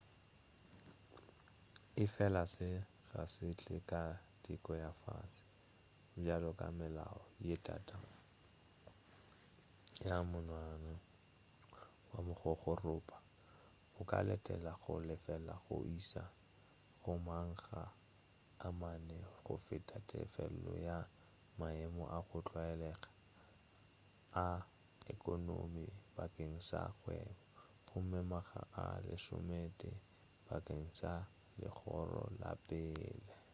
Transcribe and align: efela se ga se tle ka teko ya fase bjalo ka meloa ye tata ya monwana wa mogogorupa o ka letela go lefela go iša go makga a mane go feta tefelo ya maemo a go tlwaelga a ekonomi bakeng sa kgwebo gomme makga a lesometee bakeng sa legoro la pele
efela 2.03 2.43
se 2.55 2.69
ga 3.09 3.23
se 3.35 3.47
tle 3.59 3.77
ka 3.89 4.01
teko 4.43 4.71
ya 4.83 4.91
fase 5.03 5.43
bjalo 6.21 6.49
ka 6.59 6.67
meloa 6.79 7.19
ye 7.47 7.55
tata 7.67 7.97
ya 10.07 10.17
monwana 10.31 10.91
wa 12.11 12.19
mogogorupa 12.27 13.17
o 13.99 14.01
ka 14.09 14.19
letela 14.27 14.71
go 14.81 14.93
lefela 15.07 15.53
go 15.63 15.75
iša 15.97 16.23
go 17.01 17.13
makga 17.27 17.81
a 18.67 18.69
mane 18.81 19.17
go 19.45 19.55
feta 19.65 19.97
tefelo 20.09 20.73
ya 20.87 20.97
maemo 21.59 22.03
a 22.17 22.19
go 22.27 22.37
tlwaelga 22.47 22.93
a 24.45 24.47
ekonomi 25.13 25.85
bakeng 26.15 26.55
sa 26.69 26.79
kgwebo 26.97 27.43
gomme 27.87 28.19
makga 28.31 28.61
a 28.83 28.85
lesometee 29.07 29.97
bakeng 30.47 30.85
sa 30.99 31.11
legoro 31.59 32.23
la 32.39 32.51
pele 32.67 33.09